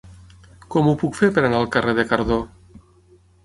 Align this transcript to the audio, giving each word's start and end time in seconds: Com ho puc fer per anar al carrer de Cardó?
Com 0.75 0.87
ho 0.87 0.93
puc 1.03 1.19
fer 1.21 1.31
per 1.37 1.45
anar 1.49 1.61
al 1.61 1.69
carrer 1.77 1.95
de 2.03 2.09
Cardó? 2.15 2.43